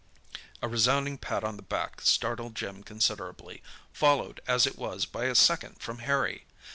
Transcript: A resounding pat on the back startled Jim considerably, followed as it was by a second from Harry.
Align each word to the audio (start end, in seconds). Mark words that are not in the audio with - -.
A 0.63 0.67
resounding 0.67 1.19
pat 1.19 1.43
on 1.43 1.57
the 1.57 1.61
back 1.61 2.01
startled 2.01 2.55
Jim 2.55 2.81
considerably, 2.81 3.61
followed 3.93 4.41
as 4.47 4.65
it 4.65 4.75
was 4.75 5.05
by 5.05 5.25
a 5.25 5.35
second 5.35 5.79
from 5.79 5.99
Harry. 5.99 6.45